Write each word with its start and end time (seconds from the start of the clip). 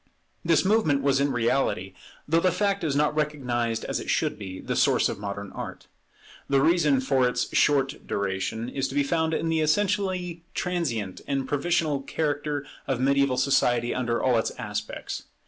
This 0.43 0.65
movement 0.65 1.03
was 1.03 1.19
in 1.21 1.31
reality, 1.31 1.93
though 2.27 2.39
the 2.39 2.51
fact 2.51 2.83
is 2.83 2.95
not 2.95 3.13
recognized 3.15 3.85
as 3.85 3.99
it 3.99 4.09
should 4.09 4.39
be, 4.39 4.59
the 4.59 4.75
source 4.75 5.07
of 5.09 5.19
modern 5.19 5.51
Art. 5.51 5.85
The 6.49 6.59
reason 6.59 6.99
for 7.01 7.27
its 7.29 7.55
short 7.55 8.07
duration 8.07 8.67
is 8.67 8.87
to 8.87 8.95
be 8.95 9.03
found 9.03 9.35
in 9.35 9.47
the 9.49 9.59
essentially 9.61 10.43
transient 10.55 11.21
and 11.27 11.47
provisional 11.47 12.01
character 12.01 12.65
of 12.87 12.99
mediaeval 12.99 13.37
society 13.37 13.93
under 13.93 14.19
all 14.19 14.39
its 14.39 14.49
aspects. 14.57 15.25